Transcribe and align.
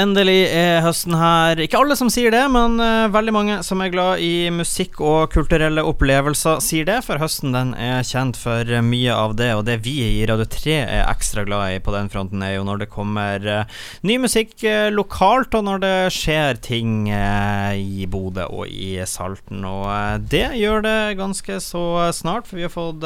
Endelig 0.00 0.46
er 0.54 0.80
høsten 0.84 1.12
her. 1.18 1.58
Ikke 1.60 1.80
alle 1.80 1.96
som 1.98 2.08
sier 2.12 2.32
det, 2.32 2.42
men 2.52 2.78
uh, 2.80 3.10
veldig 3.12 3.32
mange 3.34 3.56
som 3.66 3.82
er 3.84 3.90
glad 3.92 4.22
i 4.24 4.48
musikk 4.54 5.00
og 5.04 5.32
kulturelle 5.34 5.82
opplevelser, 5.84 6.62
sier 6.64 6.86
det. 6.88 7.00
For 7.04 7.20
høsten 7.20 7.52
den 7.52 7.74
er 7.76 8.06
kjent 8.06 8.38
for 8.40 8.64
mye 8.86 9.12
av 9.12 9.34
det, 9.36 9.50
og 9.58 9.66
det 9.68 9.80
vi 9.84 9.98
i 10.06 10.24
Radio 10.30 10.46
3 10.48 10.76
er 10.80 11.02
ekstra 11.04 11.44
glad 11.48 11.74
i 11.74 11.82
på 11.84 11.92
den 11.92 12.08
fronten, 12.12 12.44
er 12.46 12.54
jo 12.54 12.64
når 12.68 12.84
det 12.84 12.90
kommer 12.94 13.44
uh, 13.44 13.82
ny 14.06 14.16
musikk 14.22 14.54
uh, 14.64 14.88
lokalt, 14.94 15.58
og 15.58 15.66
når 15.68 15.84
det 15.84 15.94
skjer 16.16 16.62
ting 16.64 17.10
i 17.10 18.06
Bodø 18.10 18.46
og 18.48 18.70
i 18.70 18.94
Salten. 19.08 19.66
Og 19.66 20.24
det 20.32 20.46
gjør 20.60 20.86
det 20.86 20.98
ganske 21.20 21.60
så 21.64 21.84
snart, 22.16 22.48
for 22.48 22.60
vi 22.60 22.66
har 22.68 22.72
fått 22.72 23.04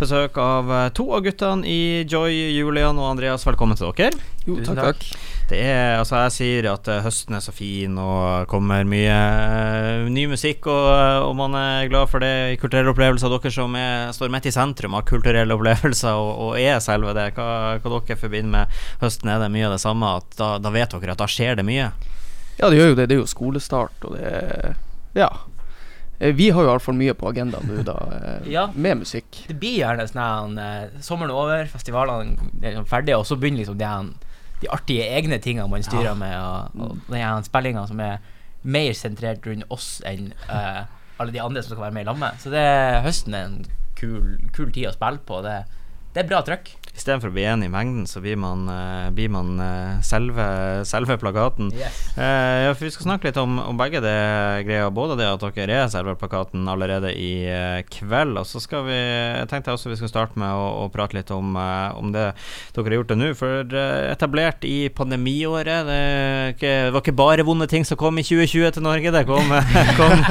besøk 0.00 0.36
av 0.42 0.72
to 0.96 1.06
av 1.14 1.24
guttene 1.24 1.64
i 1.68 2.02
Joy, 2.02 2.34
Julian 2.58 2.98
og 2.98 3.14
Andreas. 3.14 3.46
Velkommen 3.46 3.78
til 3.78 3.94
dere. 3.94 4.20
Jo, 4.44 4.58
takk, 4.60 4.82
takk. 4.82 5.06
Det 5.44 5.58
er, 5.60 5.98
altså 6.00 6.22
Jeg 6.22 6.32
sier 6.32 6.66
at 6.70 6.88
uh, 6.88 7.02
høsten 7.04 7.36
er 7.36 7.42
så 7.44 7.52
fin 7.52 7.98
og 8.00 8.46
kommer 8.48 8.86
mye 8.88 9.12
uh, 9.12 10.06
ny 10.08 10.24
musikk, 10.30 10.64
og, 10.72 10.86
uh, 10.88 11.26
og, 11.26 11.34
man 11.36 11.56
er 11.58 11.90
glad 11.92 12.08
for 12.08 12.24
det. 12.24 12.56
Kulturelle 12.62 12.94
opplevelser. 12.94 13.28
Dere 13.28 13.52
som 13.52 13.76
er, 13.76 14.08
står 14.16 14.32
midt 14.32 14.48
i 14.48 14.54
sentrum 14.54 14.96
av 14.96 15.04
kulturelle 15.10 15.52
opplevelser 15.52 16.16
og, 16.16 16.32
og 16.46 16.60
er 16.60 16.80
selve 16.84 17.12
det. 17.16 17.30
Hva, 17.36 17.76
hva, 17.76 17.92
dere 17.98 18.20
forbinder 18.20 18.54
med 18.56 18.82
høsten? 19.04 19.34
Er 19.34 19.44
det 19.44 19.52
mye 19.52 19.68
av 19.68 19.76
det 19.76 19.82
samme? 19.84 20.16
At 20.22 20.38
da, 20.40 20.54
da, 20.64 20.72
vet 20.72 20.96
dere 20.96 21.16
at 21.18 21.24
da 21.26 21.28
skjer 21.28 21.60
det 21.60 21.68
mye? 21.68 21.92
Ja, 22.56 22.70
det 22.70 22.80
gjør 22.80 22.94
jo 22.94 22.98
det. 23.02 23.10
Det 23.10 23.18
er 23.18 23.24
jo 23.26 23.28
skolestart, 23.36 24.06
og 24.08 24.16
det 24.16 24.24
er 24.30 24.78
Ja. 25.18 25.28
Vi 26.24 26.46
har 26.54 26.62
jo 26.62 26.70
iallfall 26.70 26.94
mye 26.96 27.12
på 27.18 27.26
agendaen 27.28 27.66
nå, 27.68 27.82
da, 27.84 27.98
ja. 28.48 28.68
med 28.72 29.02
musikk. 29.02 29.42
Det 29.50 29.58
blir 29.60 29.82
gjerne 29.82 30.06
sånn 30.08 30.54
Sommeren 31.04 31.34
er 31.34 31.40
over, 31.42 31.66
festivalene 31.68 32.52
er 32.64 32.78
ferdige, 32.88 33.18
og 33.18 33.26
så 33.28 33.36
begynner 33.36 33.60
liksom 33.60 33.76
det 33.82 33.90
de 34.64 34.72
artige 34.72 35.06
egne 35.18 35.38
tingene 35.44 35.68
man 35.70 35.84
styrer 35.84 36.12
ja. 36.12 36.18
med, 36.18 36.34
og, 36.40 36.80
og 36.88 37.12
den 37.12 37.46
spillinga 37.46 37.86
som 37.90 38.00
er 38.02 38.18
mer 38.64 38.96
sentrert 38.96 39.44
rundt 39.46 39.68
oss 39.74 39.98
enn 40.08 40.30
uh, 40.48 40.84
alle 41.20 41.34
de 41.34 41.42
andre 41.42 41.62
som 41.62 41.74
skal 41.74 41.86
være 41.86 41.96
med 41.98 42.06
i 42.06 42.08
lammet. 42.08 42.40
Så 42.42 42.50
det, 42.52 42.64
høsten 43.04 43.36
er 43.36 43.50
en 43.50 43.58
kul, 43.98 44.38
kul 44.56 44.72
tid 44.74 44.88
å 44.90 44.94
spille 44.96 45.22
på. 45.28 45.40
Det, 45.44 45.58
det 46.14 46.24
er 46.24 46.30
bra 46.30 46.40
trøkk. 46.46 46.72
Istedenfor 46.94 47.32
å 47.32 47.34
bli 47.34 47.42
enig 47.42 47.66
i 47.66 47.72
mengden, 47.72 48.04
så 48.06 48.20
blir 48.22 48.36
man, 48.38 48.68
uh, 48.70 49.10
blir 49.10 49.30
man 49.34 49.56
uh, 49.58 49.96
selve, 50.06 50.44
selve, 50.86 51.16
plakaten. 51.18 51.72
Yes. 51.74 51.96
Ja, 52.14 52.70
for 52.74 52.86
Vi 52.86 52.92
skal 52.94 53.08
snakke 53.08 53.26
litt 53.28 53.38
om, 53.40 53.56
om, 53.58 53.74
begge 53.78 53.98
det 54.02 54.14
greia. 54.68 54.86
Både 54.94 55.16
det 55.18 55.26
at 55.26 55.42
dere 55.56 55.80
er 55.82 55.90
selve 55.90 56.14
plakaten 56.18 56.68
allerede 56.70 57.10
i 57.18 57.48
kveld. 57.90 58.38
Og 58.38 58.46
så 58.46 58.62
skal 58.62 58.84
vi 58.86 58.94
Jeg 58.94 59.48
tenkte 59.50 59.74
også 59.74 59.90
vi 59.90 59.98
skal 59.98 60.12
starte 60.12 60.38
med 60.38 60.54
å, 60.54 60.84
å 60.84 60.90
prate 60.92 61.18
litt 61.18 61.32
om, 61.34 61.56
om, 61.56 62.12
det 62.14 62.28
dere 62.76 62.86
har 62.86 62.96
gjort 63.00 63.10
det 63.10 63.18
nå. 63.18 63.32
For 63.38 63.74
etablert 64.12 64.66
i 64.68 64.88
pandemiåret. 64.94 65.88
Det, 65.88 66.00
ikke, 66.54 66.72
det, 66.86 66.94
var 66.94 67.02
ikke 67.02 67.16
bare 67.18 67.46
vonde 67.46 67.68
ting 67.70 67.86
som 67.86 67.98
kom 67.98 68.22
i 68.22 68.26
2020 68.26 68.76
til 68.76 68.86
Norge. 68.86 69.14
Det 69.18 69.24
kom, 69.26 69.50
kom, 69.98 70.24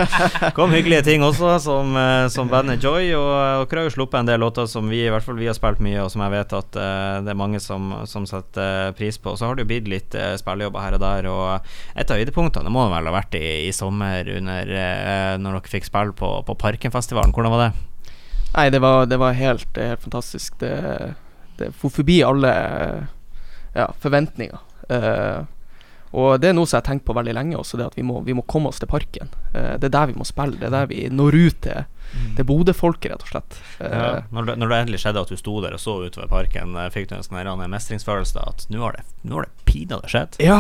kom 0.56 0.78
hyggelige 0.78 1.08
ting 1.10 1.28
også, 1.28 1.58
som, 1.68 2.00
som 2.32 2.52
bandet 2.52 2.84
Joy. 2.84 3.12
Og 3.20 3.68
dere 3.68 3.84
har 3.84 3.90
jo 3.90 3.96
sluppet 3.98 4.22
en 4.22 4.32
del 4.32 4.44
låter 4.44 4.70
som 4.72 4.88
vi 4.92 5.04
i 5.04 5.12
hvert 5.12 5.28
fall 5.28 5.40
vi 5.42 5.52
har 5.52 5.60
spilt 5.60 5.84
mye, 5.84 6.00
og 6.06 6.12
som 6.14 6.24
jeg 6.24 6.38
vet 6.38 6.53
at 6.58 6.78
uh, 6.78 7.22
det 7.26 7.32
er 7.34 7.40
mange 7.40 7.60
som, 7.64 7.92
som 8.10 8.28
setter 8.30 8.90
uh, 8.90 8.96
pris 8.98 9.18
på. 9.22 9.36
Så 9.38 9.48
har 9.48 9.58
det 9.58 9.66
jo 9.66 9.70
blitt 9.72 9.90
litt 9.92 10.18
uh, 10.18 10.34
spillejobber 10.40 10.86
her 10.86 10.98
og 10.98 11.04
der, 11.04 11.30
og 11.32 11.98
et 12.00 12.14
av 12.14 12.22
høydepunktene 12.22 12.74
må 12.74 12.86
vel 12.92 13.10
ha 13.10 13.16
vært 13.16 13.38
i, 13.40 13.44
i 13.68 13.74
sommer 13.76 14.30
under 14.38 14.72
når 15.40 15.58
dere 15.58 15.72
fikk 15.72 15.90
spille 15.90 16.16
på, 16.18 16.30
på 16.48 16.58
Parkenfestivalen. 16.60 17.34
Hvordan 17.36 17.54
var 17.54 17.66
det? 17.66 17.72
Nei, 18.54 18.68
det 18.74 18.84
var, 18.84 19.08
det 19.10 19.18
var 19.22 19.38
helt, 19.38 19.70
helt, 19.80 20.04
fantastisk. 20.04 20.60
Det, 20.62 20.74
det 21.58 21.72
for 21.78 21.94
forbi 21.94 22.20
alle 22.26 22.54
ja, 23.74 23.88
forventninger. 24.04 24.62
Og 26.14 26.38
det 26.42 26.52
er 26.52 26.56
noe 26.58 26.70
som 26.70 26.78
jeg 26.78 26.84
har 26.84 26.90
tenkt 26.92 27.08
på 27.08 27.16
veldig 27.18 27.34
lenge 27.34 27.58
også, 27.58 27.80
det 27.80 27.90
at 27.90 27.98
vi 27.98 28.06
må, 28.06 28.20
vi 28.22 28.36
må 28.38 28.46
komme 28.46 28.70
oss 28.70 28.82
til 28.82 28.90
parken. 28.92 29.32
det 29.54 29.88
er 29.90 29.94
der 29.96 30.12
vi 30.12 30.18
må 30.18 30.28
spille. 30.28 30.60
Det 30.62 30.68
er 30.70 30.76
der 30.76 30.90
vi 30.92 31.08
når 31.10 31.38
ut 31.40 31.62
til 31.66 31.86
Mm. 32.14 32.36
Det 32.36 32.44
Bodø-folket, 32.44 33.12
rett 33.12 33.22
og 33.22 33.28
slett. 33.28 33.60
Ja, 33.80 33.88
eh, 34.18 34.24
når, 34.30 34.46
det, 34.46 34.56
når, 34.62 34.70
det, 34.70 34.80
endelig 34.84 35.00
skjedde 35.02 35.24
at 35.24 35.32
du 35.32 35.38
sto 35.40 35.56
der 35.64 35.76
og 35.76 35.82
så 35.82 35.96
utover 36.06 36.30
parken, 36.30 36.76
eh, 36.78 36.90
fikk 36.94 37.10
du 37.10 37.16
en 37.18 37.26
sånn 37.26 37.64
mestringsfølelse 37.72 38.44
at 38.44 38.66
nå 38.70 38.84
har 38.84 38.98
det, 38.98 39.06
nå 39.26 39.40
har 39.40 39.48
det 39.48 39.66
pinadø 39.70 40.12
skjedd? 40.12 40.38
Ja, 40.44 40.60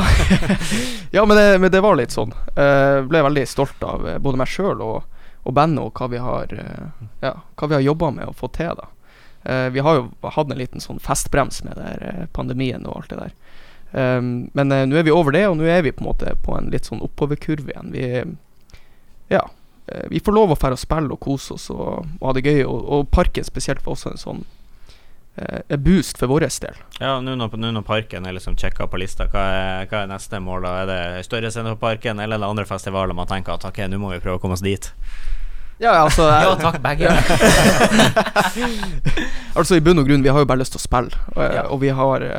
ja 1.15 1.25
men, 1.29 1.37
det, 1.37 1.47
men, 1.61 1.69
det, 1.73 1.83
var 1.85 1.99
litt 1.99 2.15
sånn. 2.15 2.33
Jeg 2.55 3.03
uh, 3.03 3.05
ble 3.09 3.21
veldig 3.27 3.45
stolt 3.49 3.85
av 3.85 4.07
både 4.23 4.41
meg 4.41 4.49
sjøl 4.49 4.81
og, 4.81 5.21
og, 5.43 5.53
bandet, 5.53 5.83
og 5.85 5.93
hva 5.99 6.09
vi 6.09 6.23
har, 6.23 6.57
uh, 6.57 7.07
ja, 7.21 7.35
har 7.61 7.79
jobba 7.85 8.11
med 8.17 8.31
å 8.31 8.37
få 8.37 8.49
til. 8.55 8.73
da 8.79 8.89
uh, 8.89 9.69
Vi 9.73 9.85
har 9.85 10.01
jo 10.01 10.07
hatt 10.25 10.49
en 10.49 10.61
liten 10.61 10.83
sånn 10.83 11.01
festbrems 11.03 11.61
med 11.67 11.77
der, 11.77 12.25
pandemien 12.33 12.87
og 12.89 13.03
alt 13.03 13.13
det 13.13 13.21
der. 13.21 13.37
Um, 13.93 14.49
men 14.57 14.71
nå 14.73 14.97
er 14.97 15.05
vi 15.05 15.13
over 15.13 15.35
det, 15.35 15.43
og 15.45 15.59
nå 15.59 15.67
er 15.69 15.83
vi 15.85 15.93
på 15.93 16.01
en 16.01 16.09
måte 16.09 16.33
på 16.41 16.55
en 16.57 16.71
litt 16.73 16.89
sånn 16.89 17.03
oppoverkurve 17.05 17.69
igjen. 17.69 17.93
Vi 17.93 18.07
Ja 19.33 19.43
uh, 19.91 20.07
vi 20.09 20.19
får 20.19 20.33
lov 20.33 20.53
å 20.53 20.57
dra 20.57 20.73
og 20.73 20.81
spille 20.81 21.13
og 21.13 21.21
kose 21.21 21.53
oss 21.53 21.69
og, 21.73 22.09
og 22.19 22.27
ha 22.27 22.33
det 22.37 22.45
gøy. 22.47 22.63
Og, 22.65 22.79
og, 22.81 23.07
parken 23.13 23.45
spesielt 23.45 23.85
var 23.85 23.93
også 23.93 24.13
en 24.13 24.21
sånn 24.21 24.41
uh, 25.37 25.77
boost 25.77 26.17
for 26.17 26.31
vår 26.31 26.47
del. 26.47 26.79
Ja, 26.99 27.19
nå 27.21 27.35
når, 27.37 27.83
parken 27.85 28.25
er 28.25 28.33
liksom 28.37 28.57
sjekka 28.57 28.87
på 28.89 29.01
lista, 29.01 29.29
hva 29.29 29.45
er, 29.51 29.87
hva 29.91 30.03
er, 30.03 30.11
neste 30.15 30.41
mål? 30.41 30.65
da? 30.65 30.73
Er 30.81 30.89
det 30.89 31.29
større 31.29 31.53
scene 31.53 31.75
på 31.75 31.83
parken, 31.85 32.19
eller 32.19 32.39
er 32.39 32.45
det 32.45 32.49
andre 32.49 32.67
festivaler 32.69 33.17
man 33.17 33.29
tenker 33.29 33.57
at 33.57 33.69
ok, 33.69 33.85
nå 33.91 34.01
må 34.01 34.13
vi 34.15 34.21
prøve 34.23 34.41
å 34.41 34.43
komme 34.43 34.57
oss 34.57 34.65
dit? 34.65 34.89
Ja, 35.81 35.99
altså 36.03 36.29
Ja 36.45 36.53
takk, 36.57 36.81
begge. 36.81 37.13
altså 39.57 39.77
I 39.77 39.83
bunn 39.83 40.01
og 40.01 40.09
grunn, 40.09 40.25
vi 40.25 40.33
har 40.33 40.41
jo 40.41 40.49
bare 40.49 40.61
lyst 40.61 40.77
til 40.77 40.81
å 40.81 40.87
spille, 40.87 41.25
og, 41.35 41.43
ja. 41.43 41.65
og 41.69 41.81
vi 41.83 41.93
har 41.93 42.29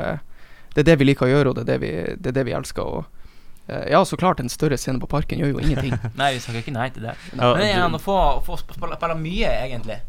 Det 0.75 0.83
er 0.83 0.91
det 0.91 0.99
vi 1.01 1.07
liker 1.07 1.29
å 1.29 1.31
gjøre, 1.31 1.51
og 1.51 1.59
det 1.59 1.65
er 1.65 1.71
det 1.73 1.81
vi, 1.83 1.93
det 2.19 2.33
er 2.33 2.39
det 2.41 2.49
vi 2.49 2.57
elsker. 2.57 2.83
Og 2.83 3.25
Eh, 3.67 3.91
ja, 3.91 4.05
så 4.05 4.17
klart, 4.17 4.41
en 4.41 4.49
større 4.49 4.77
scene 4.77 5.01
på 5.01 5.09
Parken 5.09 5.41
gjør 5.41 5.55
jo 5.55 5.63
ingenting. 5.63 5.95
nei, 6.21 6.35
vi 6.37 6.43
snakker 6.45 6.65
ikke 6.65 6.75
nei 6.75 6.91
til 6.93 7.07
det. 7.07 7.15
Ja, 7.33 7.55
Men 7.57 7.71
gjerne 7.71 8.01
å 8.01 8.03
få, 8.03 8.19
få 8.45 8.59
spille 8.61 9.17
mye, 9.21 9.53
egentlig, 9.65 10.01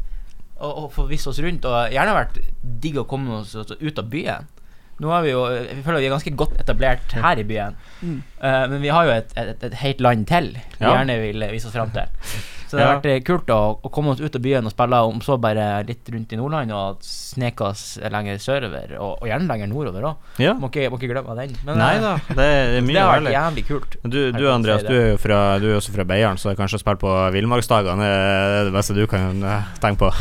og, 0.58 0.70
og 0.70 0.90
få 0.96 1.06
vist 1.08 1.30
oss 1.30 1.40
rundt, 1.44 1.64
og 1.68 1.94
gjerne 1.94 2.18
vært 2.18 2.40
digg 2.84 3.00
å 3.00 3.06
komme 3.08 3.40
oss 3.40 3.56
ut 3.56 4.02
av 4.02 4.12
byen. 4.12 4.52
Nå 4.96 5.10
er 5.12 5.24
vi 5.26 5.32
jo 5.34 5.40
Vi 5.44 5.82
føler 5.84 6.00
vi 6.00 6.06
er 6.08 6.12
ganske 6.14 6.30
godt 6.40 6.54
etablert 6.56 7.12
her 7.20 7.36
i 7.36 7.44
byen, 7.44 7.74
mm. 8.00 8.20
uh, 8.40 8.62
men 8.72 8.80
vi 8.80 8.92
har 8.92 9.04
jo 9.04 9.12
et, 9.12 9.34
et, 9.36 9.66
et 9.68 9.74
helt 9.82 10.00
land 10.00 10.24
til 10.30 10.54
vi 10.56 10.62
ja. 10.80 10.94
gjerne 10.94 11.18
vil 11.20 11.44
vise 11.52 11.68
oss 11.68 11.76
fram 11.76 11.92
til. 11.92 12.08
Så 12.76 12.80
det 12.82 12.86
har 12.86 12.98
vært 12.98 13.08
eh, 13.08 13.22
kult 13.24 13.50
å, 13.54 13.58
å, 13.80 13.90
komme 13.92 14.12
oss 14.12 14.20
ut 14.20 14.36
av 14.36 14.42
byen 14.44 14.68
og 14.68 14.74
spille, 14.74 15.00
om 15.08 15.22
så 15.24 15.38
bare 15.40 15.64
litt 15.88 16.10
rundt 16.12 16.34
i 16.34 16.38
Nordland, 16.38 16.74
og 16.76 17.06
sneke 17.06 17.70
oss 17.70 17.84
lenger 18.12 18.40
sørover, 18.42 18.92
og, 18.98 19.22
og 19.22 19.30
gjerne 19.30 19.48
lenger 19.48 19.70
nordover 19.70 20.08
òg. 20.10 20.28
Ja. 20.42 20.52
Må, 20.60 20.68
må, 20.68 21.00
ikke 21.00 21.10
glemme 21.14 21.38
den. 21.40 21.56
Men, 21.64 21.80
Nei 21.80 21.94
da, 22.04 22.12
det 22.28 22.46
er 22.52 22.76
mye 22.86 22.98
Det 22.98 23.08
vært 23.08 23.34
jævlig 23.38 23.66
kult. 23.70 23.98
Du, 24.04 24.20
du 24.36 24.44
Andreas, 24.52 24.84
du 24.84 24.92
er 24.92 25.10
jo 25.14 25.18
fra, 25.22 25.40
du 25.62 25.70
er 25.70 25.80
også 25.80 25.96
fra 25.96 26.06
Beiarn, 26.08 26.40
så 26.42 26.52
kanskje 26.58 26.80
å 26.80 26.84
spille 26.84 27.00
på 27.00 27.16
villmarksdagene 27.36 28.12
er 28.12 28.68
det 28.68 28.76
beste 28.76 28.96
du 28.96 29.06
kan 29.10 29.40
eh, 29.40 29.74
tenke 29.82 30.04
på? 30.04 30.12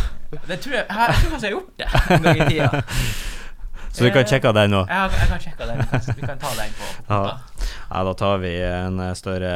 Det 0.48 0.60
tror 0.64 0.80
jeg, 0.80 0.84
jeg 0.90 1.22
tror 1.22 1.32
kanskje 1.36 1.48
jeg 1.48 1.54
har 1.54 1.58
gjort 1.60 1.80
det 1.80 2.18
en 2.18 2.30
gang 2.30 2.44
i 2.44 2.52
tida. 2.56 3.32
Så 3.96 4.04
vi 4.04 4.12
kan 4.12 4.28
sjekke 4.28 4.52
den 4.56 4.74
nå? 4.76 4.82
Ja, 4.92 5.06
jeg 5.08 5.30
kan 5.30 5.40
sjekke 5.40 5.68
den. 5.70 5.80
Vi 6.18 6.28
kan 6.28 6.40
ta 6.42 6.52
den 6.58 6.74
på, 6.76 6.88
på 7.08 7.14
ja. 7.16 7.38
ja. 7.88 8.02
da 8.10 8.14
tar 8.20 8.42
vi 8.44 8.52
en 8.60 9.00
eh, 9.00 9.14
større, 9.16 9.54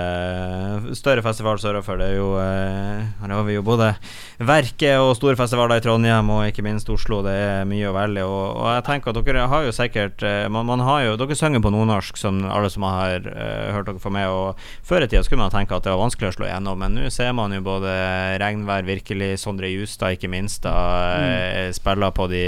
større 0.95 1.23
festival 1.25 1.59
sørover. 1.59 1.99
Det 1.99 2.07
er 2.07 2.15
jo 2.15 2.29
eh, 2.39 3.09
Her 3.19 3.33
har 3.35 3.43
vi 3.47 3.57
jo 3.57 3.65
både 3.67 3.91
Verket 4.39 5.01
og 5.03 5.17
store 5.17 5.35
festivaler 5.35 5.81
i 5.81 5.83
Trondheim, 5.83 6.29
og 6.31 6.45
ikke 6.47 6.63
minst 6.63 6.87
Oslo. 6.93 7.19
Det 7.25 7.33
er 7.35 7.67
mye 7.67 7.89
å 7.89 7.95
velge. 7.97 8.23
Og, 8.23 8.45
og 8.61 8.69
jeg 8.77 8.85
tenker 8.87 9.11
at 9.11 9.27
dere 9.27 9.49
har 9.51 9.67
jo 9.67 9.75
sikkert 9.75 10.23
eh, 10.23 10.45
man, 10.47 10.67
man, 10.69 10.85
har 10.87 11.03
jo 11.03 11.17
Dere 11.19 11.35
synger 11.35 11.63
på 11.65 11.73
nordnorsk, 11.75 12.15
som 12.21 12.39
alle 12.47 12.69
som 12.71 12.85
har 12.87 13.25
uh, 13.27 13.73
hørt 13.75 13.89
dere 13.89 13.99
få 13.99 14.13
med. 14.15 14.29
Og 14.31 14.55
Før 14.87 15.03
i 15.03 15.09
tida 15.11 15.25
skulle 15.27 15.43
man 15.43 15.51
tenke 15.51 15.75
at 15.75 15.83
det 15.83 15.91
var 15.91 15.99
vanskelig 16.05 16.31
å 16.31 16.37
slå 16.37 16.47
igjennom, 16.47 16.79
men 16.79 16.95
nå 16.95 17.11
ser 17.11 17.35
man 17.35 17.51
jo 17.51 17.59
både 17.65 17.91
Regnvær, 18.39 18.87
virkelig, 18.87 19.33
Sondre 19.43 19.67
Justad, 19.73 20.15
ikke 20.15 20.31
minst, 20.31 20.63
da 20.63 20.77
mm. 21.19 21.75
spiller 21.75 22.15
på 22.15 22.29
de 22.31 22.43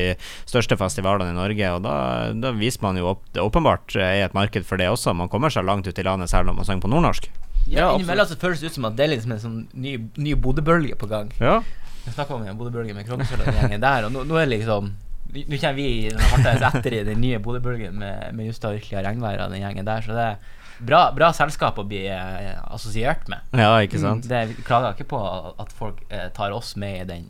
største 0.48 0.80
festivalene 0.80 1.36
i 1.36 1.38
Norge. 1.38 1.76
Og 1.76 1.81
da, 1.86 1.96
da, 2.34 2.54
viser 2.58 2.84
man 2.86 3.00
jo 3.00 3.12
opp 3.14 3.24
det 3.36 3.44
åpenbart 3.44 3.96
er 4.00 4.26
et 4.26 4.38
marked 4.38 4.68
for 4.68 4.82
det 4.82 4.90
også. 4.92 5.16
Man 5.18 5.32
kommer 5.32 5.54
seg 5.54 5.68
langt 5.68 5.88
ut 5.88 6.00
i 6.00 6.06
landet 6.08 6.32
selv 6.32 6.52
om 6.52 6.60
man 6.60 6.68
synger 6.68 6.86
på 6.86 6.92
nordnorsk. 6.92 7.30
Ja, 7.70 7.92
Innimellom 7.94 8.26
så 8.28 8.40
føles 8.42 8.62
det 8.62 8.72
ut 8.72 8.80
som 8.80 8.88
at 8.90 8.98
det 8.98 9.06
er 9.06 9.14
liksom 9.14 9.36
en 9.36 9.42
sånn 9.42 9.60
ny, 9.78 9.98
ny 10.18 10.34
Bodø-bølge 10.40 10.98
på 10.98 11.10
gang. 11.12 11.30
Ja. 11.40 11.60
Jeg 12.06 12.16
snakka 12.16 12.36
om 12.36 12.46
en 12.48 12.58
Bodø-bølgen 12.58 12.98
med 12.98 13.06
Krogesølv 13.06 13.46
og 13.46 13.60
gjengen 13.60 13.84
der, 13.84 14.08
og 14.08 14.16
nå, 14.16 14.26
nå 14.26 14.40
er 14.40 14.48
det 14.48 14.58
liksom 14.58 14.94
nå 15.32 15.58
kommer 15.62 15.78
vi 15.78 16.10
hardest 16.12 16.66
etter 16.68 16.96
i 16.98 17.04
den 17.08 17.22
nye 17.24 17.40
Bodø-bølgen 17.44 18.02
med, 18.02 18.34
med 18.36 18.50
Justad 18.50 18.76
virkelig 18.76 18.98
av 19.00 19.06
regnvær 19.08 19.46
og 19.46 19.54
den 19.54 19.64
gjengen 19.64 19.88
der, 19.88 20.04
så 20.04 20.18
det 20.18 20.26
er 20.26 20.82
bra, 20.82 21.02
bra 21.16 21.30
selskap 21.36 21.80
å 21.80 21.86
bli 21.88 22.02
eh, 22.12 22.58
assosiert 22.74 23.30
med. 23.32 23.46
Ja, 23.56 23.76
ikke 23.86 24.02
sant 24.02 24.28
det, 24.28 24.42
klager 24.58 24.66
klager 24.68 24.98
ikke 24.98 25.12
på 25.14 25.22
at 25.62 25.72
folk 25.78 26.02
eh, 26.10 26.28
tar 26.36 26.56
oss 26.56 26.74
med 26.80 27.04
i 27.04 27.08
den 27.14 27.30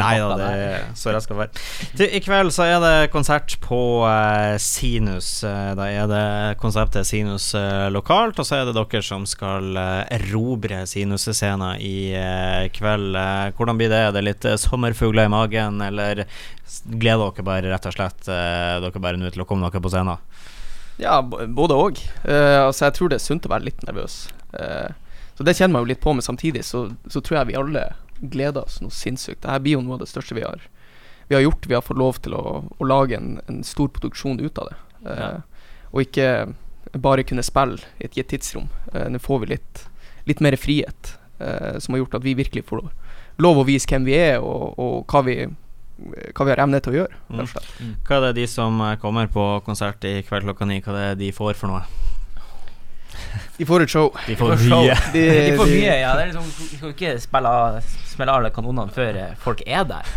Nei 0.00 0.14
da, 0.20 0.36
det 0.38 0.48
er 0.48 0.86
så 0.98 1.12
det 1.14 1.22
skal 1.24 1.40
være. 1.42 1.62
Du, 1.98 2.04
I 2.04 2.20
kveld 2.24 2.52
så 2.54 2.66
er 2.66 2.78
det 2.82 3.10
konsert 3.12 3.56
på 3.64 3.80
uh, 4.04 4.56
Sinus. 4.62 5.30
Uh, 5.46 5.72
da 5.78 5.88
er 5.90 6.10
det 6.10 6.24
konseptet 6.62 7.08
Sinus 7.08 7.50
uh, 7.58 7.88
lokalt, 7.92 8.38
og 8.40 8.48
så 8.48 8.60
er 8.60 8.68
det 8.68 8.76
dere 8.78 9.02
som 9.04 9.26
skal 9.28 9.78
erobre 9.78 10.84
Sinus-scenen 10.88 11.80
i 11.82 12.12
kveld. 12.74 13.16
hvordan 13.56 13.78
blir 13.80 13.90
det? 13.92 14.02
Er 14.08 14.14
det 14.14 14.26
litt 14.26 14.46
sommerfugler 14.60 15.28
i 15.28 15.32
magen, 15.32 15.82
eller 15.84 16.24
gleder 16.84 17.32
dere 17.32 17.46
bare 17.46 17.72
rett 17.72 17.88
og 17.88 17.96
slett 17.96 18.28
dere 18.28 19.02
bare 19.02 19.20
nå 19.20 19.30
til 19.32 19.44
å 19.44 19.48
komme 19.48 19.68
dere 19.68 19.82
på 19.82 19.92
scenen? 19.92 20.18
Ja, 20.98 21.20
både 21.22 21.76
òg. 21.78 22.00
Uh, 22.26 22.66
altså, 22.66 22.88
jeg 22.88 22.96
tror 22.98 23.10
det 23.10 23.20
er 23.20 23.24
sunt 23.24 23.46
å 23.46 23.52
være 23.52 23.68
litt 23.70 23.84
nervøs. 23.86 24.24
Uh, 24.50 24.90
så 25.38 25.44
det 25.46 25.54
kjenner 25.54 25.76
man 25.76 25.84
jo 25.84 25.92
litt 25.92 26.00
på, 26.02 26.10
men 26.12 26.24
samtidig 26.26 26.64
så, 26.66 26.88
så 27.06 27.20
tror 27.22 27.36
jeg 27.36 27.48
vi 27.52 27.58
alle 27.60 27.84
gleder 28.18 28.64
oss 28.66 28.80
noe 28.82 28.90
sinnssykt. 28.90 29.44
Dette 29.44 29.60
blir 29.62 29.76
jo 29.76 29.82
noe 29.86 29.94
av 29.94 30.00
det 30.02 30.08
største 30.10 30.34
vi 30.34 30.42
har, 30.42 30.64
vi 31.28 31.36
har 31.36 31.44
gjort. 31.44 31.68
Vi 31.70 31.76
har 31.76 31.84
fått 31.86 32.00
lov 32.00 32.18
til 32.24 32.34
å, 32.34 32.42
å 32.66 32.88
lage 32.90 33.14
en, 33.14 33.36
en, 33.46 33.60
stor 33.62 33.92
produksjon 33.94 34.40
ut 34.42 34.58
av 34.58 34.72
det. 34.72 34.80
Ja. 35.06 35.28
Og 35.92 36.02
ikke 36.02 36.26
bare 36.98 37.22
kunne 37.22 37.46
spille 37.46 37.78
i 38.00 38.08
et 38.08 38.18
gitt 38.18 38.32
tidsrom. 38.32 38.66
Nå 38.90 39.22
får 39.22 39.44
vi 39.44 39.52
litt, 39.52 39.84
litt 40.26 40.42
mer 40.42 40.58
frihet, 40.58 41.14
som 41.38 41.94
har 41.94 42.02
gjort 42.02 42.18
at 42.18 42.26
vi 42.26 42.34
virkelig 42.34 42.66
får 42.66 42.88
lov 43.38 43.62
å 43.62 43.66
vise 43.68 43.86
hvem 43.86 44.10
vi 44.10 44.18
er, 44.18 44.42
og, 44.42 44.74
og 44.74 45.06
hva 45.06 45.22
vi 45.28 45.38
hva 45.98 46.44
vi 46.46 46.52
har 46.52 46.60
evne 46.66 46.82
til 46.82 46.94
å 46.94 46.98
gjøre. 47.00 47.22
Mm. 47.30 47.46
mm. 47.46 47.94
Hva 48.06 48.18
er 48.18 48.26
det 48.26 48.34
de 48.42 48.50
som 48.50 48.82
kommer 49.02 49.30
på 49.30 49.46
konsert 49.66 50.02
i 50.06 50.20
kveld 50.26 50.50
klokka 50.50 50.66
ni, 50.66 50.82
hva 50.82 50.98
er 50.98 51.14
det 51.14 51.26
de 51.28 51.34
får 51.34 51.58
for 51.58 51.70
noe? 51.70 52.07
De 53.58 53.66
får 53.66 53.84
et 53.84 53.92
show. 53.92 54.12
De 54.26 54.36
får 54.38 54.54
mye. 54.62 54.94
De, 55.14 55.22
de, 55.22 55.56
får 55.58 55.70
mye, 55.70 55.94
ja. 56.00 56.12
Det 56.14 56.24
er 56.24 56.30
liksom, 56.30 56.46
vi 56.58 56.78
skal 56.78 56.92
ikke 56.94 57.14
spille, 57.22 57.54
spille 58.12 58.36
alle 58.38 58.52
kanonene 58.54 58.94
før 58.94 59.18
eh, 59.18 59.34
folk 59.42 59.64
er 59.66 59.86
der. 59.88 60.12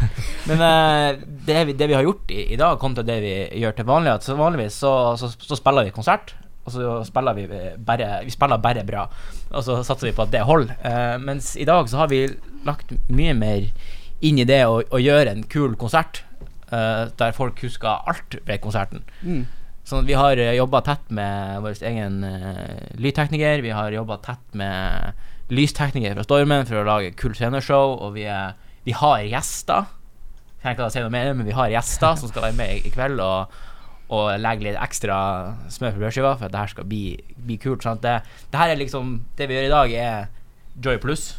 Men 0.50 0.62
uh, 0.62 1.24
det, 1.48 1.58
vi, 1.70 1.76
det, 1.78 1.90
vi, 1.90 1.98
har 1.98 2.06
gjort 2.06 2.34
i, 2.34 2.46
i 2.54 2.60
dag, 2.60 2.80
kontra 2.82 3.06
det 3.08 3.18
vi 3.24 3.34
gjør 3.62 3.76
til 3.78 3.88
vanlig 3.90 4.16
Så 4.26 4.38
Vanligvis 4.40 4.80
så, 4.84 4.94
så, 5.20 5.32
så, 5.34 5.58
spiller 5.58 5.88
vi 5.88 5.96
konsert, 5.96 6.36
og 6.66 6.76
så 6.76 6.98
spiller 7.08 7.38
vi 7.38 7.48
bare 7.78 8.12
Vi 8.26 8.34
spiller 8.34 8.62
bare 8.62 8.86
bra, 8.88 9.08
og 9.50 9.64
så 9.66 9.82
satser 9.86 10.12
vi 10.12 10.16
på 10.18 10.28
at 10.28 10.34
det 10.34 10.46
holder. 10.48 10.76
Uh, 10.86 11.18
mens 11.24 11.56
i 11.58 11.68
dag 11.68 11.90
så 11.90 12.04
har 12.04 12.12
vi 12.14 12.28
lagt 12.68 12.94
mye 13.10 13.34
mer 13.38 13.72
inn 14.22 14.38
i 14.38 14.46
det 14.46 14.62
å, 14.70 14.84
å 14.86 15.02
gjøre 15.02 15.34
en 15.34 15.48
kul 15.50 15.74
konsert 15.82 16.22
uh, 16.70 17.10
der 17.18 17.34
folk 17.34 17.62
husker 17.66 18.06
alt 18.10 18.38
ved 18.46 18.62
konserten. 18.62 19.02
Mm. 19.26 19.46
Sånn 19.92 20.06
at 20.06 20.08
vi 20.08 20.16
har 20.16 20.40
eh, 20.40 20.54
jobba 20.56 20.80
tett 20.88 21.10
med 21.12 21.66
vår 21.66 21.82
egen 21.84 22.22
uh, 22.24 22.78
lydtekniker. 22.96 23.60
Vi 23.66 23.74
har 23.76 23.92
jobba 23.92 24.22
tett 24.24 24.54
med 24.56 25.18
lystekniker 25.52 26.16
fra 26.16 26.24
Stormen 26.24 26.64
for 26.70 26.80
å 26.80 26.86
lage 26.88 27.10
kult 27.20 27.36
sceneshow. 27.36 27.98
Og 27.98 28.16
vi, 28.16 28.24
er, 28.32 28.56
vi 28.88 28.96
har 28.96 29.26
gjester. 29.28 29.90
Jeg 30.62 30.78
kan 30.78 30.86
ikke 30.86 30.94
si 30.96 31.04
noe 31.04 31.12
mer, 31.12 31.34
men 31.36 31.50
vi 31.50 31.58
har 31.58 31.74
gjester 31.74 32.16
som 32.22 32.32
skal 32.32 32.48
være 32.48 32.60
med 32.62 32.88
i, 32.88 32.94
kveld. 32.94 33.20
Og, 33.20 33.60
og 34.16 34.32
legge 34.40 34.70
litt 34.70 34.80
ekstra 34.80 35.18
smør 35.68 35.98
på 35.98 36.06
brødskiva 36.06 36.38
for 36.38 36.48
at 36.48 36.56
det 36.56 36.64
her 36.64 36.72
skal 36.78 36.88
bli, 36.88 37.06
bli 37.36 37.60
kult. 37.60 37.84
Sant? 37.84 38.06
det, 38.08 38.22
det 38.48 38.64
her 38.64 38.72
er 38.72 38.80
liksom 38.80 39.18
Det 39.36 39.50
vi 39.52 39.60
gjør 39.60 39.68
i 39.68 39.76
dag, 39.76 39.98
er 40.08 40.80
Joy 40.80 41.04
Pluss. 41.04 41.34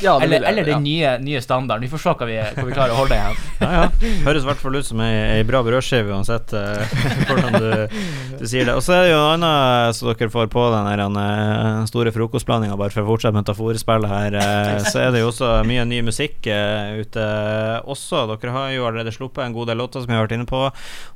Ja, 0.00 0.22
eller, 0.22 0.42
eller 0.42 0.64
den 0.64 0.82
nye, 0.82 1.18
nye, 1.18 1.40
standarden. 1.42 1.82
Vi 1.82 1.88
får 1.88 2.02
se 2.02 2.12
hva 2.12 2.26
vi, 2.28 2.36
hva 2.36 2.64
vi 2.66 2.74
klarer 2.74 2.92
å 2.92 3.00
holde 3.00 3.16
igjen. 3.16 3.42
Ja, 3.56 3.68
ja. 3.72 4.08
Høres 4.26 4.44
i 4.44 4.48
hvert 4.50 4.60
fall 4.60 4.76
ut 4.76 4.86
som 4.86 5.00
ei, 5.00 5.12
ei 5.38 5.44
bra 5.48 5.62
brødskive 5.64 6.12
uansett 6.12 6.52
uh, 6.52 6.98
hvordan 7.26 7.54
du, 7.56 7.94
du, 8.36 8.44
sier 8.44 8.68
det. 8.68 8.74
Og 8.76 8.84
så 8.84 8.92
er 8.92 9.06
det 9.06 9.12
jo 9.14 9.20
en 9.22 9.46
annen 9.46 9.96
så 9.96 10.10
dere 10.10 10.28
får 10.32 10.50
på 10.52 10.64
den 10.74 11.16
uh, 11.16 11.86
store 11.88 12.12
frokostblandinga, 12.14 12.76
bare 12.78 12.92
for 12.92 13.06
å 13.06 13.08
fortsette 13.14 13.38
metaforspillet 13.38 14.12
her. 14.12 14.36
Uh, 14.36 14.84
så 14.84 15.06
er 15.06 15.14
det 15.14 15.22
jo 15.22 15.30
også 15.30 15.50
mye 15.68 15.86
ny 15.88 16.02
musikk 16.06 16.44
ute 16.46 17.26
også. 17.88 18.26
Dere 18.34 18.54
har 18.54 18.74
jo 18.74 18.86
allerede 18.90 19.14
sluppet 19.14 19.46
en 19.46 19.56
god 19.56 19.72
del 19.72 19.80
låter 19.80 20.04
som 20.04 20.12
vi 20.12 20.18
har 20.18 20.26
vært 20.26 20.36
inne 20.36 20.48
på. 20.50 20.62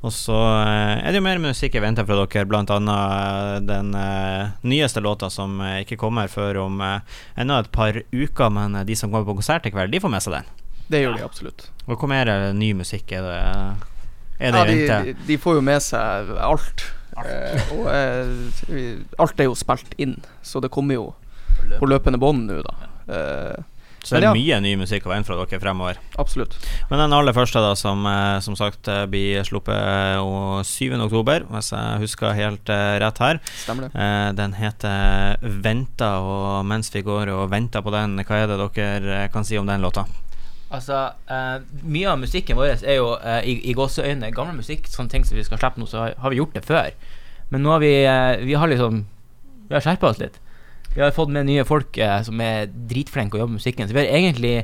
Og 0.01 0.15
så 0.15 0.39
er 0.65 1.11
det 1.11 1.21
jo 1.21 1.27
mer 1.27 1.43
musikk 1.43 1.77
i 1.77 1.83
vente 1.83 2.05
fra 2.07 2.17
dere, 2.23 2.47
blant 2.49 2.73
annet 2.73 3.69
den 3.69 3.93
nyeste 4.65 5.03
låta 5.03 5.29
som 5.31 5.61
ikke 5.83 5.99
kommer 6.01 6.31
før 6.31 6.63
om 6.65 6.81
ennå 6.81 7.61
et 7.61 7.71
par 7.73 8.01
uker. 8.11 8.49
men 8.49 8.70
men 8.71 8.81
eh, 8.81 8.85
de 8.85 8.95
som 8.95 9.11
kommer 9.11 9.25
på 9.25 9.35
konsert 9.35 9.65
i 9.65 9.71
kveld, 9.71 9.91
de 9.91 10.01
får 10.01 10.13
med 10.13 10.23
seg 10.23 10.37
den. 10.39 10.51
Det 10.91 11.03
gjør 11.03 11.17
de 11.17 11.25
absolutt. 11.25 11.69
Og 11.87 11.95
hvor 11.95 12.09
mer 12.11 12.31
ny 12.55 12.73
musikk 12.75 13.11
er 13.15 13.27
det? 13.27 13.39
Er 14.41 14.55
det 14.55 14.75
ja, 14.75 14.99
de, 15.05 15.15
de, 15.27 15.37
får 15.37 15.59
jo 15.59 15.63
med 15.63 15.83
seg 15.85 16.31
alt. 16.41 16.85
Eh, 17.21 17.73
og 17.75 17.89
eh, 17.91 19.01
alt 19.21 19.43
er 19.43 19.49
jo 19.49 19.57
spilt 19.57 19.93
inn, 20.01 20.17
så 20.41 20.63
det 20.63 20.71
kommer 20.73 20.97
jo 20.97 21.09
på 21.77 21.87
løpende 21.87 22.19
bånd 22.19 22.47
nå, 22.49 22.61
da. 22.65 22.89
Eh, 24.01 24.07
så 24.07 24.17
det 24.17 24.25
er 24.25 24.27
ja. 24.29 24.33
mye 24.35 24.59
ny 24.65 24.73
musikk 24.81 25.05
å 25.05 25.13
vente 25.13 25.29
fra 25.29 25.37
dere 25.37 25.61
fremover. 25.61 25.99
Absolutt. 26.21 26.57
Men 26.89 27.03
den 27.03 27.13
aller 27.15 27.35
første, 27.35 27.61
da, 27.61 27.75
som 27.77 28.05
eh, 28.09 28.39
som 28.41 28.57
sagt 28.57 28.89
eh, 28.89 29.05
blir 29.11 29.45
sluppet 29.47 29.77
7.10, 30.65 31.47
hvis 31.51 31.71
jeg 31.75 32.01
husker 32.01 32.35
helt 32.37 32.71
rett 32.71 33.21
her, 33.21 33.39
Stemmer 33.63 33.89
det. 33.89 34.09
den 34.37 34.57
heter 34.57 35.37
'Venta', 35.41 36.17
og 36.21 36.65
mens 36.65 36.91
vi 36.93 37.01
går 37.05 37.29
og 37.29 37.49
venter 37.51 37.81
på 37.81 37.93
den, 37.93 38.17
hva 38.25 38.41
er 38.41 38.47
det 38.47 38.59
dere 38.59 39.29
kan 39.33 39.45
si 39.45 39.57
om 39.57 39.67
den 39.67 39.81
låta? 39.81 40.05
Altså, 40.71 41.11
uh, 41.27 41.59
Mye 41.83 42.07
av 42.07 42.19
musikken 42.19 42.55
vår 42.55 42.85
er 42.87 42.95
jo 42.95 43.09
uh, 43.19 43.41
i, 43.43 43.57
i 43.67 43.75
gåseøyne 43.75 44.31
gammel 44.31 44.55
musikk. 44.55 44.87
Sånne 44.87 45.11
ting 45.11 45.25
som 45.27 45.35
vi 45.35 45.43
skal 45.43 45.59
slippe 45.59 45.81
nå, 45.81 45.87
så 45.89 46.05
har, 46.05 46.15
har 46.23 46.31
vi 46.31 46.39
gjort 46.39 46.55
det 46.55 46.63
før. 46.63 46.93
Men 47.51 47.65
nå 47.65 47.73
har 47.73 47.83
vi 47.83 47.91
uh, 48.07 48.39
Vi 48.47 48.55
har 48.55 48.71
liksom 48.71 49.03
Vi 49.67 49.75
har 49.75 49.83
skjerpa 49.83 50.13
oss 50.13 50.21
litt. 50.21 50.39
Vi 50.95 51.01
har 51.01 51.11
fått 51.15 51.31
med 51.31 51.47
nye 51.47 51.63
folk 51.67 51.97
eh, 51.97 52.19
som 52.27 52.41
er 52.43 52.67
dritflinke 52.67 53.37
å 53.37 53.43
jobbe 53.43 53.55
med 53.55 53.61
musikken. 53.61 53.87
Så 53.87 53.95
vi 53.95 54.03
har 54.03 54.11
egentlig 54.11 54.55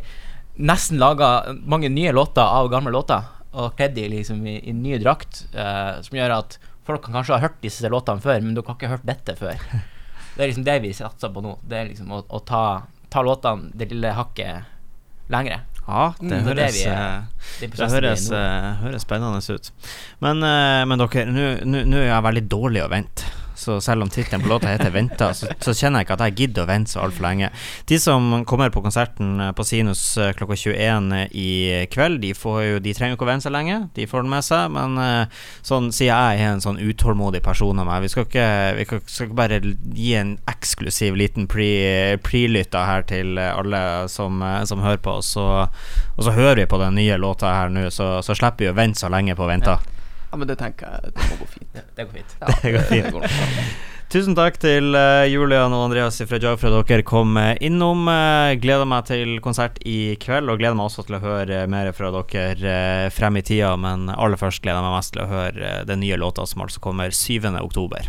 nesten 0.58 1.00
laga 1.00 1.54
mange 1.64 1.90
nye 1.94 2.12
låter 2.12 2.44
av 2.44 2.70
gamle 2.72 2.92
låter, 2.92 3.24
og 3.58 3.78
kledd 3.78 3.96
dem 3.96 4.12
liksom 4.12 4.42
i, 4.50 4.58
i 4.68 4.74
nye 4.76 5.00
drakt, 5.02 5.46
eh, 5.56 6.00
som 6.04 6.18
gjør 6.18 6.36
at 6.40 6.58
folk 6.88 7.06
kan 7.06 7.16
kanskje 7.20 7.38
ha 7.38 7.44
hørt 7.46 7.62
disse 7.64 7.92
låtene 7.92 8.24
før, 8.24 8.42
men 8.44 8.58
dere 8.58 8.68
har 8.68 8.80
ikke 8.80 8.92
hørt 8.96 9.08
dette 9.08 9.38
før. 9.40 9.56
Det 10.38 10.44
er 10.44 10.52
liksom 10.52 10.66
det 10.68 10.76
vi 10.84 10.92
satser 10.94 11.32
på 11.34 11.42
nå. 11.42 11.56
Det 11.66 11.78
er 11.80 11.88
liksom 11.88 12.12
å, 12.14 12.20
å 12.22 12.40
ta, 12.46 12.60
ta, 13.10 13.24
låtene 13.26 13.72
det 13.74 13.88
lille 13.90 14.12
hakket 14.14 14.68
lengre. 15.34 15.64
Ja, 15.88 16.12
det 16.20 16.28
mm, 16.30 16.44
høres, 16.46 16.78
det, 16.78 16.92
eh, 16.92 17.48
det, 17.64 17.70
det 17.74 17.88
høres, 17.96 18.28
uh, 18.30 18.68
høres, 18.84 19.06
spennende 19.08 19.42
ut. 19.42 19.72
Men, 20.22 20.46
uh, 20.46 20.84
men 20.86 21.02
dere, 21.02 21.26
nå 21.66 22.04
er 22.04 22.12
jeg 22.12 22.26
veldig 22.28 22.46
dårlig 22.54 22.84
å 22.86 22.92
vente 22.92 23.27
så 23.58 23.80
selv 23.82 24.06
om 24.06 24.10
tittelen 24.14 24.44
på 24.44 24.52
låta 24.52 24.70
heter 24.70 24.92
'Venta', 24.94 25.34
så, 25.34 25.48
så, 25.60 25.74
kjenner 25.74 26.00
jeg 26.00 26.08
ikke 26.08 26.18
at 26.18 26.24
jeg 26.28 26.36
gidder 26.38 26.64
å 26.64 26.70
vente 26.70 26.92
så 26.94 27.02
altfor 27.02 27.26
lenge. 27.26 27.50
De 27.90 28.00
som 28.00 28.46
kommer 28.46 28.70
på 28.74 28.84
konserten 28.86 29.40
eh, 29.42 29.52
på 29.58 29.66
Sinus 29.66 30.02
eh, 30.18 30.34
klokka 30.38 30.56
21 30.56 31.12
eh, 31.18 31.28
i 31.34 31.50
kveld, 31.92 32.22
de, 32.22 32.34
jo, 32.34 32.80
de 32.84 32.94
trenger 32.94 33.18
ikke 33.18 33.26
å 33.26 33.32
vente 33.32 33.48
så 33.48 33.54
lenge, 33.54 33.80
de 33.98 34.08
får 34.08 34.24
den 34.24 34.34
med 34.36 34.46
seg, 34.46 34.72
men 34.72 34.98
sånn 35.66 35.90
sier 35.96 36.14
jeg 36.14 36.42
er 36.42 36.54
en 36.54 36.64
sånn 36.64 36.80
utålmodig 36.80 37.42
person 37.46 37.80
av 37.82 37.88
meg. 37.90 38.06
Vi 38.06 38.12
skal 38.14 38.28
ikke, 38.28 38.48
vi 38.78 38.86
skal 38.88 39.28
ikke 39.28 39.40
bare 39.42 39.60
gi 39.98 40.14
en 40.20 40.38
eksklusiv 40.50 41.18
liten 41.18 41.48
pre-lytta 41.50 42.78
pre 42.78 42.88
her 42.88 43.08
til 43.10 43.42
alle 43.42 43.82
som, 44.12 44.44
som 44.70 44.86
hører 44.86 45.02
på, 45.04 45.18
og 45.18 45.70
og 46.18 46.24
så 46.26 46.34
hører 46.34 46.56
vi 46.56 46.66
på 46.66 46.80
den 46.82 46.98
nye 46.98 47.18
låta 47.18 47.54
her 47.54 47.70
nå, 47.70 47.90
så, 47.94 48.18
så 48.26 48.36
slipper 48.36 48.66
vi 48.66 48.72
å 48.72 48.78
vente 48.78 49.00
så 49.00 49.10
lenge 49.14 49.38
på 49.38 49.50
venta. 49.50 49.78
Ja. 49.78 49.97
Ja, 50.32 50.38
men 50.38 50.50
det 50.50 50.58
tenker 50.60 50.92
jeg 50.92 51.14
det 51.16 51.28
må 51.30 51.38
gå 51.40 51.52
fint. 51.52 51.70
Ja, 51.78 51.86
det 51.96 52.08
går 52.08 52.18
fint. 52.18 52.36
Ja, 52.42 52.58
det 52.64 53.14
går 53.16 53.30
fint. 53.32 53.86
Tusen 54.08 54.38
takk 54.38 54.56
til 54.64 54.96
uh, 54.96 55.26
Julian 55.28 55.74
og 55.76 55.90
Andreas 55.90 56.22
fra 56.30 56.38
Jog 56.40 56.62
for 56.62 56.72
at 56.78 56.88
dere 56.88 57.04
kom 57.04 57.36
uh, 57.36 57.58
innom. 57.60 58.06
Uh, 58.08 58.56
gleder 58.56 58.88
meg 58.88 59.04
til 59.10 59.42
konsert 59.44 59.82
i 59.84 60.16
kveld, 60.24 60.48
og 60.48 60.62
gleder 60.62 60.78
meg 60.80 60.88
også 60.88 61.04
til 61.10 61.18
å 61.18 61.24
høre 61.26 61.66
mer 61.68 61.92
fra 61.96 62.14
dere 62.16 62.78
frem 63.12 63.40
i 63.40 63.44
tida. 63.44 63.74
Men 63.76 64.08
aller 64.14 64.40
først 64.40 64.64
gleder 64.64 64.80
jeg 64.80 64.88
meg 64.88 64.96
mest 64.96 65.16
til 65.16 65.26
å 65.26 65.32
høre 65.32 65.74
den 65.92 66.04
nye 66.06 66.20
låta 66.20 66.48
som 66.48 66.64
altså 66.64 66.84
kommer 66.84 67.12
7. 67.12 67.52
oktober. 67.60 68.08